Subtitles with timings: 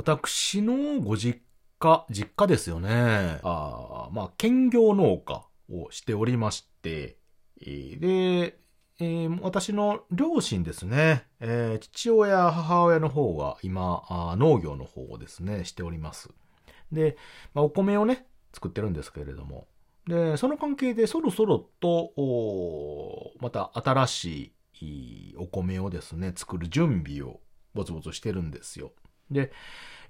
[0.00, 1.42] 私のご実
[1.78, 3.38] 家、実家ですよね。
[3.42, 7.18] あまあ、兼業農家をしておりまして、
[7.58, 8.56] で、
[8.98, 16.30] えー、私の両親ですね、えー、父親、母親の方が今あ農業の方をですね、しております。
[16.90, 17.18] で、
[17.52, 19.68] まあ、お米をね、作ってるんですけれども、
[20.06, 27.40] で、その関係でそろそろと、また新しいお米をですね、作る準備を
[27.74, 28.92] ぼつぼつしてるんですよ。
[29.30, 29.52] で、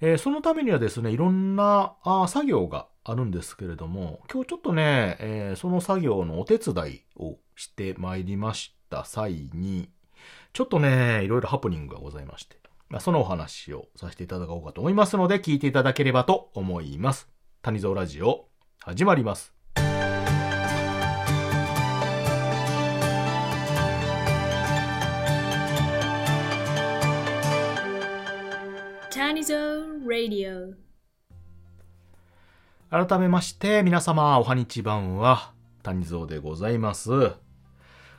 [0.00, 9.91] えー、そのためにはですね、いろんなあ作業があるんですけれども、今日ちょっとね、えー、その作業のお手伝いをしてまいりました際に、
[10.53, 12.57] ちょっとね、いろいろハプニングがございまして、
[12.89, 17.29] まあ、そのお話をさせていただこうかと思いますので、聞いていただければと思います。
[17.63, 18.49] 谷蔵ラジオ、
[18.80, 19.60] 始まります。
[32.91, 35.52] 改めまして、皆様、おはにちばんは、
[35.84, 37.12] 谷蔵でございます。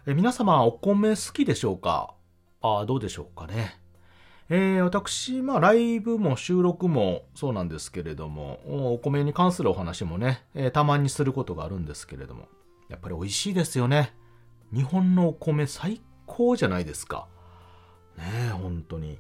[0.08, 2.14] え皆様、お米好きでしょうか？
[2.62, 3.78] あどうでしょうかね。
[4.48, 12.48] えー、私、まあ、ライブも収録もそうなんですけれども、お米に関するお話もね、えー、たまにすることがあるんですけれども、
[12.88, 14.14] やっぱり美味しいですよね。
[14.74, 17.28] 日本のお米最高じゃないですか。
[18.18, 19.20] ねえ、本当に。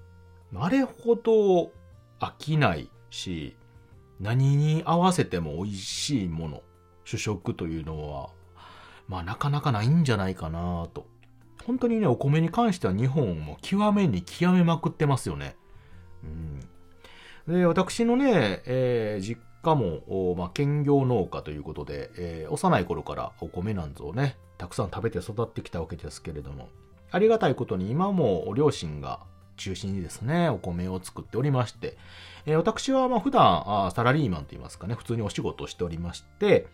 [0.56, 1.72] あれほど
[2.22, 3.58] 飽きないし、
[4.20, 6.62] 何に合わせても美味しいもの、
[7.04, 8.30] 主食というのは、
[9.08, 11.08] まあなかなかないんじゃないかなと。
[11.66, 15.56] 本当にね、お米に関しては日本も極めに極めまくってますよね。
[16.24, 17.56] うん。
[17.60, 26.70] で、私のね、えー、実家も、まあ、兼業農家ということで、えー、幼い頃からお米なんぞをね、たくさん食べて育ってきたわけですけれども、
[27.12, 29.20] ありがたいことに今も両親が
[29.58, 31.98] 中心にですね、お米を作っておりまして、
[32.46, 36.68] えー、私はまあ普段あサラリーマンといいますかね、普通にお仕事をしておりまして、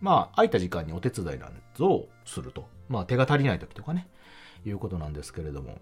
[0.00, 2.68] まあ空いた時間にお手伝いなんぞをすると。
[2.88, 4.08] まあ手が足りない時とかね、
[4.66, 5.78] いうことなんですけれども、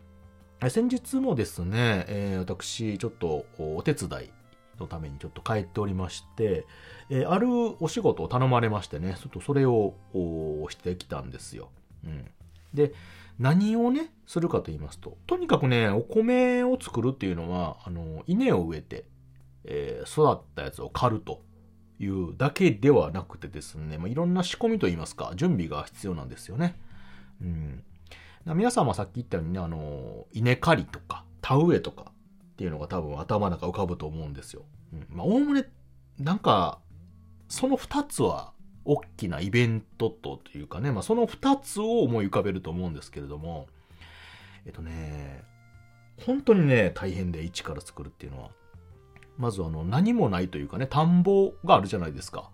[0.69, 4.31] 先日もですね、えー、私ちょっとお手伝い
[4.79, 6.67] のためにちょっと帰っておりまして、
[7.09, 7.49] えー、ある
[7.83, 9.95] お仕事を頼まれましてね、ちょっとそれを
[10.69, 11.71] してきたんですよ。
[12.05, 12.31] うん。
[12.75, 12.93] で、
[13.41, 19.07] 何をね、するかと言いますと、とにかくね、お米を作るっていうのは、あの、稲を植えて、
[19.65, 21.43] えー、育ったやつを刈ると
[21.99, 26.79] いうだけではなくてですね、まあ、いろんな仕込みといいますか、準備が必要なんですよね。
[27.41, 27.83] うん。
[28.45, 32.13] 皆さんもさっき言ったようにね、あの、稲刈りとか、田植えとか
[32.53, 34.67] っていうのが多分頭の中浮かぶと思うんですよ。
[34.93, 35.07] うん。
[35.09, 35.67] まあ、おおむね、
[36.19, 36.79] なんか、
[37.49, 38.53] その二つは
[38.85, 43.67] 大きなイベントとというかね、まあ、その2つを思い浮かべると思うんですけれども、
[44.67, 45.45] えっとね、
[46.25, 48.51] 本当にね、大変で一から作るっていうのは、
[49.39, 52.51] まずあの、何もないというかね、田んぼがあるじゃないですか。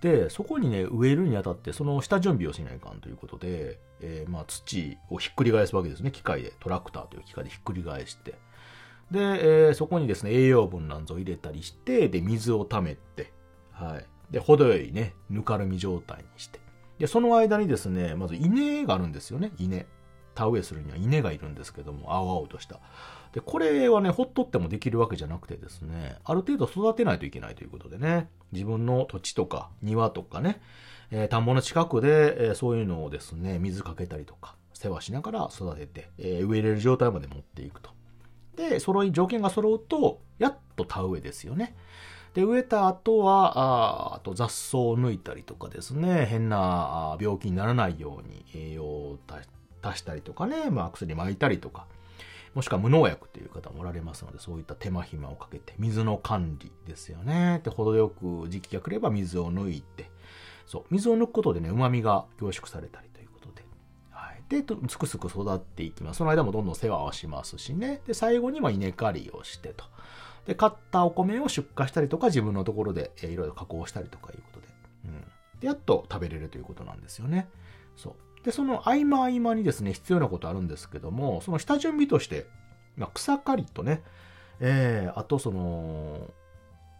[0.00, 6.54] で、そこにね、植えるにあたって、その下準備をしないかんということで、えー、まあ、土をひっくり返すわけですね、機械で。
[6.60, 8.32] トラクターという機械でひっくり返して。
[9.10, 13.32] で、えー、そこにですね、栄養分なんぞを入れたりして、で、水を溜めて、
[13.72, 14.06] はい。
[14.30, 16.60] で、程よいね、ぬかるみ状態にして。
[16.98, 19.86] で、その間にですね、まず稲があるんですよね、稲。
[20.34, 22.78] 田植えするには稲がいるんですけども、青々とした。
[23.32, 30.60] で、これはね、ほっとってもできるわけじゃなくてですね、ある程度育てないといけないということでね、自分の土地とか庭とかね、
[31.10, 37.90] えー、田んぼの近くで、えー、そういうのをですね、水かけたりとか、世話しながら育てて、えー、植えれる状態まで持っていくと。
[38.56, 41.76] で、揃い、条件が揃うと、やっと田植えですよね。
[42.34, 49.18] で、植えた後は、ああと雑草を抜いたりとかですね、変な病気にならないように栄養を
[49.82, 51.86] 足したりとかね、まあ薬撒いたりとか、
[52.54, 57.60] もしくは無農薬っていう方もおられますので、そういった手間暇をかけて、水の管理ですよね。
[57.64, 60.10] で、程よく時期が来れば水を抜いて、
[60.66, 63.64] そう、水を抜くことでね、旨味が凝縮されたりということで、
[64.10, 64.42] はい。
[64.48, 66.18] で、すくすく育っていきます。
[66.18, 68.00] その間もどんどん世話をしますしね。
[68.06, 69.84] で、最後には稲刈りをしてと。
[70.46, 74.66] で、買ったお米を出荷したりとか、自分のところで、いろいろ加工したりとかいうことで、
[75.06, 75.20] うん。
[75.60, 77.48] で、やっと食べれるということなんですよね。
[77.96, 78.44] そう。
[78.44, 82.46] で、その合間合間にですね、必要なことあるんですけども、その下準備として、
[82.96, 84.02] まあ、草刈りとね、
[84.60, 86.30] えー、あとその、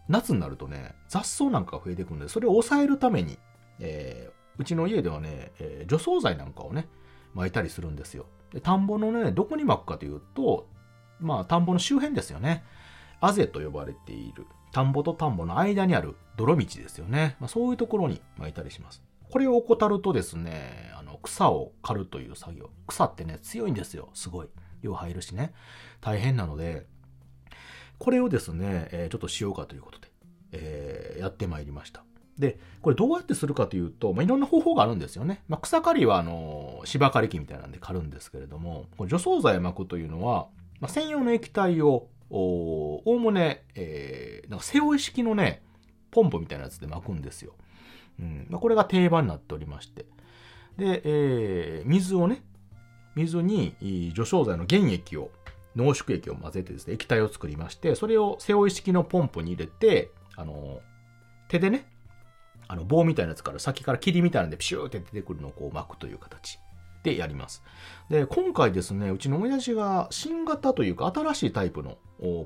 [0.07, 3.37] 夏になるとね、雑草なんかが増えてくるんで、それを抑えるために、
[3.79, 6.87] えー、うちの家ではね、えー、除草剤なんかをね、
[7.33, 8.25] 巻いたりするんですよ。
[8.51, 10.67] で、田んぼのね、どこに巻くかというと、
[11.19, 12.63] まあ、田んぼの周辺ですよね。
[13.21, 17.37] あぜと呼ばれている、田んぼと田んぼの間にある泥道ですよね。
[17.39, 19.01] まあ、そういうところに巻いたりします。
[19.29, 22.69] これを怠るとですね、あの、草を刈るという作業。
[22.87, 24.09] 草ってね、強いんですよ。
[24.13, 24.49] すごい。
[24.81, 25.53] 量入るしね。
[26.01, 26.87] 大変なので、
[27.99, 30.11] これをですね、えーちょっとしようかということで、
[30.53, 32.03] えーやってまいりました。
[32.37, 35.43] で、これどうやってするかというと、まあ、いろんな方法があるんですよね。
[35.47, 40.47] まあ、草刈りは、あの、芝刈り機みたいなんで刈るんですけれども、こ除草剤を巻くというのは、
[40.79, 45.61] まあ、専用の液体を、おおむね、えーなんか背負い式のね、
[46.11, 47.53] ポンプみたいなやつで巻くんですよ。
[48.19, 48.47] うん。
[48.49, 50.05] まあ、これが定番になっておりまして。
[50.77, 52.43] で、えー水をね、
[53.15, 53.75] 水に
[54.13, 55.31] 除草剤の原液を、
[55.75, 60.81] 濃縮液を混ぜてですね、液体を作りまして、それを背負い式のポンプに入れて、あの、
[61.47, 61.85] 手でね、
[62.71, 66.57] あの棒みたいなやつから先から霧みたいなんでピシューって出てくるのをこう巻くという形
[67.03, 67.63] でやります。
[68.09, 71.97] で、今回ですね、うちの親父が新型というか新しいタイプの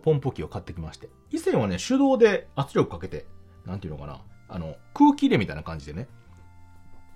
[0.04, 3.25] ポンプ機を買ってきまして、以前はね、手動で圧力かけて、
[3.66, 6.07] なんていうのかな、あの、空気入れみたいな感じでね、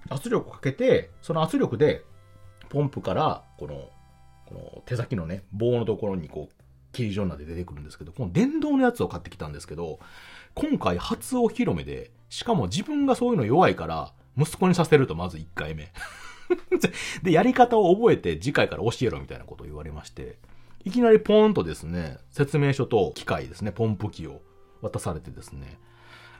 [0.10, 2.04] 圧力かけて、その圧力で、
[2.70, 3.90] ポンプから、この、
[4.46, 6.56] この手先のね、棒のところにこう、
[6.92, 10.00] 霧状になって出てくるんですけど、この電動のやつを買ってきたんですけど、
[10.56, 15.92] 今回初お披露目で、しかも自分がそういうの弱いから、息子にさせるとまず1回目。
[17.24, 20.38] で、やり方を覚えて次回から教えろみたいなことを言われまして、
[20.84, 24.42] いきなりポーンとですね、説明書と機械ですね、ポンプ機を
[24.82, 25.80] 渡されてですね、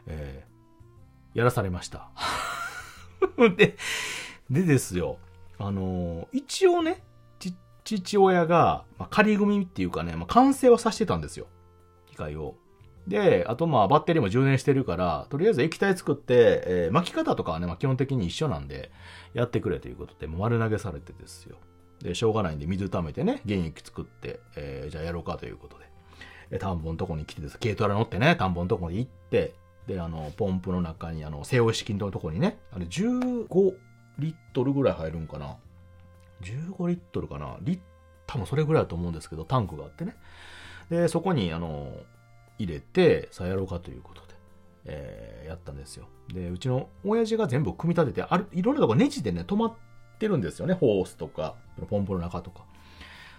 [0.08, 0.50] えー
[1.36, 2.10] やらされました。
[3.56, 3.78] で、
[4.50, 5.20] でですよ、
[5.60, 7.04] あのー一応ね、
[7.84, 11.48] 父親が、まあ、仮組みっていうかね、まあ、完成はさせてたんですよ。
[12.08, 12.56] 機械を。
[13.10, 18.92] で、あとまあバッテリーも充電してるから、とりあえず液体作って、えー巻き方とかはね、まあ、基本的に一緒なんで、
[19.34, 21.58] やってくれということで、もう丸投げされてですよ。
[22.02, 25.90] で、しょうがないんで水溜めてね、原液作って、えーじゃあやろうかということで。
[26.52, 27.60] で田んぼのとこに来てです。
[27.60, 29.54] 軽トラ乗ってね、田んぼのとこに行って、
[29.88, 33.74] で、あの、ポンプの中に、あの、背負い式のとこにね、あれ15
[34.20, 35.58] リットルぐらい入るんかな。
[36.42, 37.58] 15リットルかな。
[37.62, 37.80] リッ、
[38.28, 40.16] 多分それぐらいだと思うんですけど、タンクがあってね。
[40.90, 41.92] で、そこに、あの、
[42.60, 44.28] 入れて、さあやろうかということで、
[44.86, 46.08] えーやったんですよ。
[46.32, 49.74] で、うちの親父が全部組み立てて、ある、いろんなとこネジでね、止まっ
[50.20, 50.76] てるんですよね。
[50.76, 51.56] ホースとか、
[51.90, 52.66] ポンプの中とか。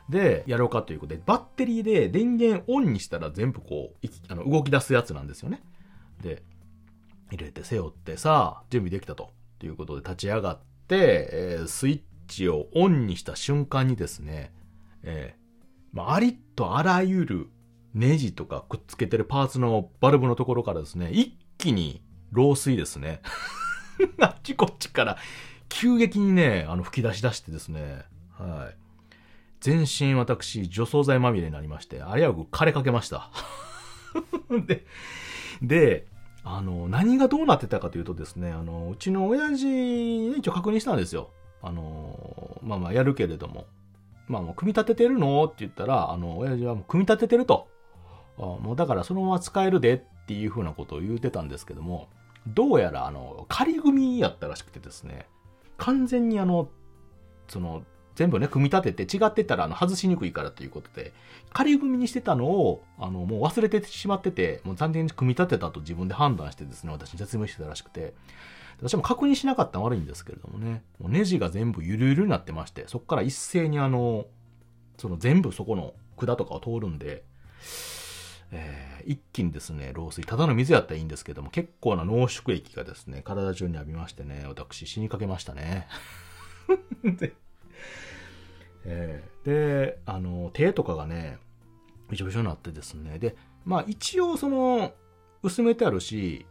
[0.08, 5.62] で、やろうかということで、バッテリーで電源オンにしたら全部こう、あの動き出すやつなんですよね。
[6.20, 6.42] で、
[7.30, 9.30] 入れて背負ってさあ、準備できたと。
[9.60, 10.58] ということで立ち上がっ
[10.88, 14.52] て、えースイッチをオンにした瞬間にですね、
[15.02, 17.48] えーまあ、ありとあらゆる
[17.94, 22.02] ネジとかくっつけてるパーツのバルブのところからですね、一気に
[22.32, 23.20] 漏水ですね。
[24.20, 25.18] あっちこっちから
[25.68, 28.04] 急激にね、あの吹き出し出してですね、
[28.38, 28.76] はい。
[29.60, 33.30] 全身私、除草剤まみれになりまして、危うく枯れかけました。
[34.66, 34.84] で、
[35.62, 36.06] で、
[36.44, 41.30] あの、何がどうなってたかというとですね、あの、うちの親父に一応確認したんですよ。
[41.62, 43.66] あの、まあまあやるけれども、
[44.28, 45.44] まあもう組み立ててるの？
[45.44, 47.68] って言ったら、あの、親父はもう組み立ててると。
[48.46, 52.08] もうだからそのまま使えるでっていうふうなことを言うてたんですけども、
[52.46, 55.26] どうやらあの、仮組みやったらしくてですね、
[55.76, 56.68] 完全にあの、
[57.48, 57.82] その、
[58.14, 61.12] 全部ね、組み立てて違ってたらあの外しにくいからということで、
[61.52, 68.14] 仮組みにしてたのを、あの、もう忘れてしまってて、もう残念に組み立てたと自分で判断してですね、私に説明してたらしくて、
[68.78, 74.26] 私も確認しなかったの悪いんですけれどもね、もうネジが全部ゆるゆるになってまして、そこから一斉にあの、
[74.98, 77.24] その全部そこの管とかを通るんで、
[78.52, 85.88] えー一気にですね、漏水、ただの水やったらいいんですけども、結構な濃縮液がですね、体中に浴びましてね、私死にかけましたね。
[87.02, 87.32] で、
[88.84, 91.38] えーで、あの、手とかがね、
[92.10, 94.92] びちょびちょになってですね、で、まあ一応その、
[95.42, 96.46] 薄めてあるし、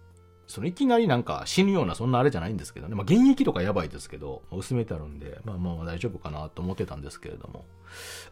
[0.48, 2.96] そのいきなりなんか死ぬようなそんなあれじゃないんですけどね。
[2.96, 7.65] まあ原液とかやばいですけど、薄めてあるんで、まあまあ大丈夫かなと思ってたんですけれども、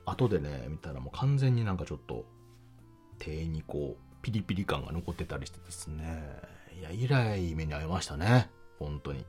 [0.06, 2.26] 後でね、見たらもう完全になんかちょっと、
[3.20, 6.24] 手にこう、ピリピリ感が残ってたりしてですね。
[6.80, 8.50] いや、以来目に遭いましたね。
[8.80, 9.26] 本当に。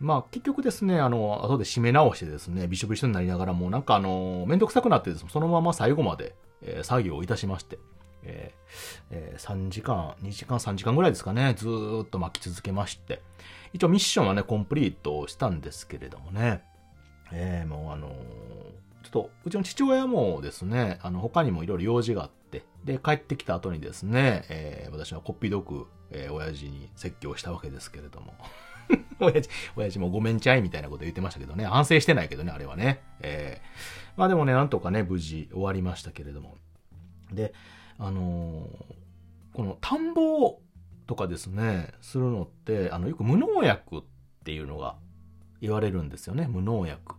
[0.00, 7.78] まあ結局ですね、あの、後で締め直してですね、びしょびしょになりながらもなんかあの、めんどくさくなってですねそのまま最後まで、えー作業をいたしまして、
[8.22, 11.68] えーえー3時間、2時間、3時間ぐらいですかね、ず
[12.02, 13.20] っと巻き続けまして、
[13.74, 16.62] 一応ミッションはね、コンプリートしたんですけれどもね、
[17.32, 18.12] えーもうあのー
[19.02, 28.34] ちょっと、うちの父親もですね、あの、他にもいろいろ用事があって、で、帰ってきた後にですね、えー私はこっぴどく、えー親父に説教したわけですけれども、
[29.20, 33.02] 親父、親父もごめんちゃいみたいなこと言ってましたけどね、反省してないけどね、あれはね。
[33.20, 36.56] えーまあでもね、なんとかね、無事終わりましたけれども。
[37.32, 37.52] で、
[37.98, 38.84] あのー
[39.52, 40.60] この田んぼ
[41.06, 44.02] とかですね、するのって、あの、よく無農薬っ
[44.44, 44.96] ていうのが
[45.60, 47.16] 言われるんですよね、無農薬。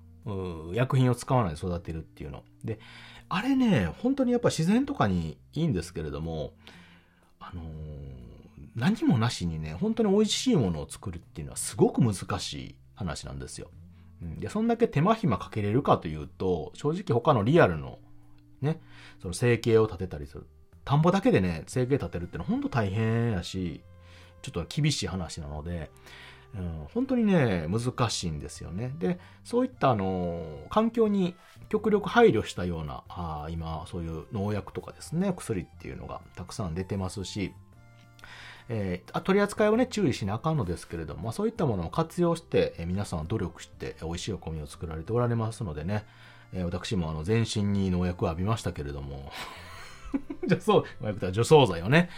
[0.73, 2.43] 薬品を使わないで育てるっていうの。
[2.63, 2.79] で、
[3.29, 6.53] あれね、本当にやっぱ自然とかにいいんですけれども、
[7.39, 7.65] あのー、
[8.75, 13.69] 何もなしにね、本当に美味しいものを作るっていうのはすごく難しい話なんですよ。
[14.21, 17.99] で、そんだけ手間暇かけれるかというと、正直他のリアルの
[18.61, 18.79] ね、
[19.21, 20.45] その生計を立てたりする。
[20.85, 23.81] 田んぼだけでね、生計立てるってのは本当大変やし、
[24.41, 25.91] ちょっと厳しい話なので、
[26.93, 28.93] 本当にね、難しいんですよね。
[28.99, 31.35] で、そういったあの、環境に
[31.69, 37.53] 極力配慮したような、あ今、そういう農薬とかですね、薬っていうのがたくさん出てますし、
[38.67, 46.05] えー、取り扱いをね、注意しなあかんのですけれども、まあ、そういったものを活用して、えー、皆さん努力して、美味しいお米を作られておられますのでね、
[46.53, 49.31] えー、私もあの、全身に農薬を浴びましたけれども、
[50.47, 52.09] 除草、除草剤をね、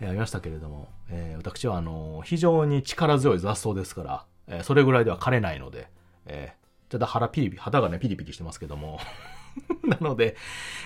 [0.00, 5.88] えー、浴びましたけれども、えー、私はあの、非常に力強い雑草ですから、えー、それぐらいでは枯れないので、
[6.26, 9.00] えー、ちょっと腹ピリピリ、肌がね、ピリピリしてますけども、
[9.84, 10.36] なので、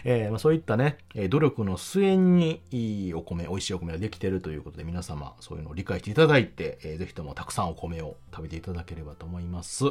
[0.04, 0.98] えー、まあ、そういったね、
[1.30, 9.86] 努力の末にいいお米、美味しいお米ができているということで、皆様、そういうのを理解していただいて、えー、ぜひともたくさんお米を食べていただければと思います。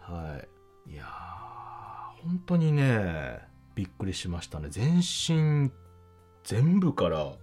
[0.00, 0.40] は
[0.86, 0.92] い。
[0.92, 3.40] いやー、本当にね、
[3.76, 4.68] びっくりしましたね。
[4.70, 5.70] 全身、
[6.42, 7.34] 全部から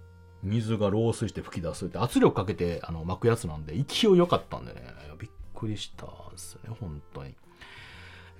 [0.42, 4.82] 水が漏水して吹き出すって圧力かけてあの巻くやつなんで勢い良かったんでね、
[5.18, 7.34] びっくりしたですね、本当に。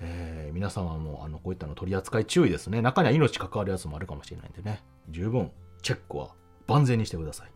[0.01, 2.81] えー、皆様もあのこういったの取り扱い注意ですね。
[2.81, 4.83] 中には命関わるやつもあるかもしれないんでね。
[5.09, 6.29] 十分チェックは
[6.67, 7.51] 万全にしてください。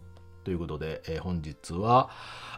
[0.46, 2.10] ということで、えー、本日は、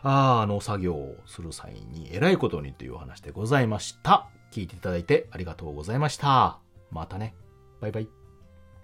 [0.04, 4.30] あ農作業をする際に偉いことにというお話でございました。
[4.52, 6.60] 聞いていただいてありがとうございました。
[6.92, 7.41] またね。
[7.82, 8.21] バイバイ。